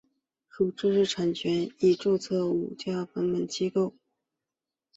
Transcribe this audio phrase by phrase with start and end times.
[0.49, 3.99] 属知识产权署已注册的五家版权特许机构之一。